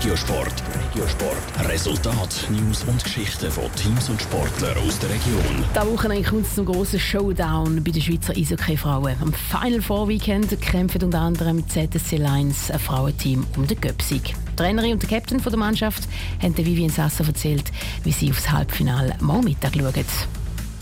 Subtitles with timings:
[0.00, 0.54] Regiosport.
[0.88, 1.68] Regiosport.
[1.68, 5.64] Resultat, News und Geschichten von Teams und Sportlern aus der Region.
[5.74, 9.16] Da Wochenende kommt es zum grossen Showdown bei den Schweizer Eishockey-Frauen.
[9.20, 14.34] Am Final Four Weekend kämpfen unter anderem ZSC Lions, ein Frauenteam, um den Göpsig.
[14.52, 16.08] Die Trainerin und der Captain der Mannschaft
[16.40, 17.70] haben Vivian Sasser erzählt,
[18.02, 20.06] wie sie aufs Halbfinale morgen Mittag schauen.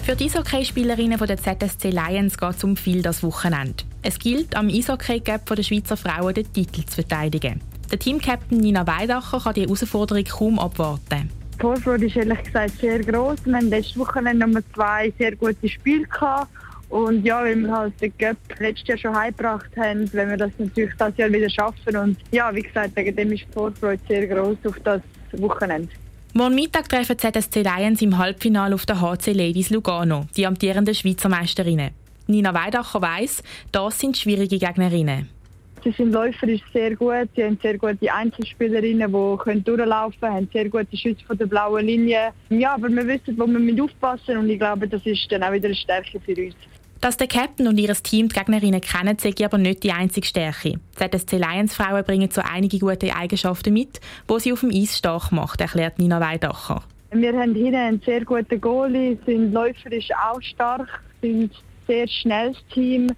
[0.05, 3.82] Für die Eishockeyspielerinnen der ZSC Lions geht es um viel das Wochenende.
[4.00, 7.61] Es gilt, am Eishockey-Cup der Schweizer Frauen den Titel zu verteidigen.
[7.91, 11.31] Der Teamcaptain Nina Weidacher kann die Herausforderung kaum abwarten.
[11.54, 13.46] Die Vorfreude ist ehrlich gesagt sehr groß.
[13.46, 16.50] Wir hatten letztes Wochenende Nummer zwei sehr gute Spiele gehabt.
[16.90, 20.50] Und ja, weil wir halt den Cup letztes Jahr schon heimgebracht haben, wenn wir das
[20.58, 21.96] natürlich das Jahr wieder schaffen.
[21.96, 25.02] Und ja, wie gesagt, wegen dem ist die Vorfreude sehr groß auf das
[25.32, 25.89] Wochenende.
[26.35, 31.29] Morgen Mittag treffen ZSC Lions im Halbfinale auf der HC Ladies Lugano, die amtierenden Schweizer
[31.29, 31.91] Meisterinnen.
[32.27, 35.38] Nina Weidacher weiss, das sind schwierige Gegnerinnen.
[35.84, 37.28] Sie sind läuferisch sehr gut.
[37.34, 41.47] Sie haben sehr gute Einzelspielerinnen, die können durchlaufen können, haben sehr gute Schüsse von der
[41.47, 42.33] blauen Linie.
[42.50, 45.52] Ja, aber wir wissen, wo wir mit aufpassen und ich glaube, das ist dann auch
[45.52, 46.56] wieder eine Stärke für uns.
[47.00, 50.80] Dass der Captain und ihr Team die Gegnerinnen kennen, zeigt aber nicht die einzige Stärke.
[51.00, 54.98] Die ZSC Lions Frauen bringen so einige gute Eigenschaften mit, die sie auf dem Eis
[54.98, 56.83] stark macht, erklärt Nina Weidacher.
[57.12, 61.50] Wir haben hier einen sehr guten Goalie, sind läuferisch auch stark, sind ein
[61.86, 63.08] sehr schnelles Team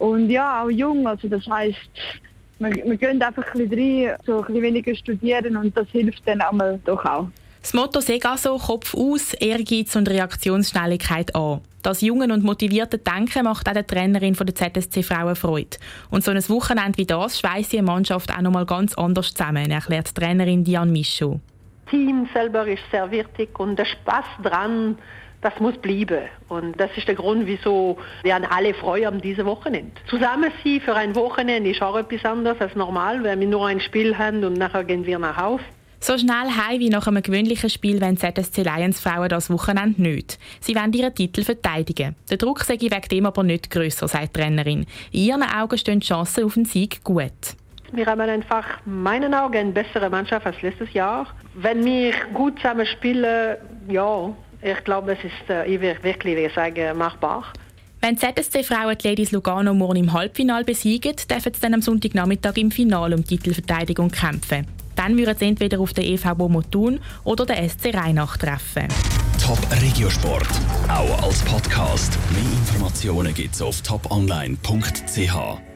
[0.00, 1.06] und ja, auch jung.
[1.06, 1.78] Also das heisst,
[2.58, 6.26] wir, wir gehen einfach ein bisschen rein, so ein bisschen weniger studieren und das hilft
[6.26, 7.28] dann einmal doch auch.
[7.60, 11.60] Das Motto «Seg also Kopf aus, Ehrgeiz und Reaktionsschnelligkeit an».
[11.82, 15.76] Das jungen und motivierte Denken macht auch der Trainerin der ZSC Frauen Freude.
[16.10, 19.70] Und so ein Wochenende wie das schweißt die Mannschaft auch noch mal ganz anders zusammen,
[19.70, 21.40] erklärt die Trainerin Diane Michaud.
[21.84, 24.96] Das Team selber ist sehr wichtig und der Spaß dran,
[25.42, 26.28] das muss bleiben.
[26.48, 29.92] Und das ist der Grund, wieso wir an alle freuen am diesem Wochenende.
[30.08, 33.80] Zusammen sein für ein Wochenende ist auch etwas anderes als normal, weil wir nur ein
[33.80, 35.64] Spiel haben und nachher gehen wir nach Hause.
[36.02, 40.38] So schnell heim wie nach einem gewöhnlichen Spiel wollen ZSC Lions Frauen das Wochenende nicht.
[40.60, 42.16] Sie wollen ihren Titel verteidigen.
[42.30, 44.86] Der Druck sei wegen dem aber nicht grösser, sagt die Trainerin.
[45.12, 47.54] In ihren Augen stehen die Chancen auf den Sieg gut.
[47.92, 51.26] Wir haben einfach in meinen Augen eine bessere Mannschaft als letztes Jahr.
[51.54, 53.56] Wenn wir gut zusammen spielen,
[53.88, 57.52] ja, ich glaube, es ist äh, wirklich, wie sagen, machbar.
[58.02, 62.56] Wenn die ZSC-Frauen die Ladies Lugano morgen im Halbfinale besiegen, dürfen sie dann am Sonntagnachmittag
[62.56, 64.66] im Finale um Titelverteidigung kämpfen.
[64.96, 68.88] Dann würden sie entweder auf den EV Bomotun oder den SC Rheinach treffen.
[69.42, 70.48] Top Regiosport,
[70.88, 72.18] auch als Podcast.
[72.32, 75.69] Mehr Informationen gibt es auf toponline.ch.